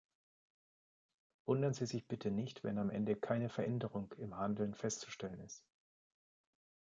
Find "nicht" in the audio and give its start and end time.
2.31-2.63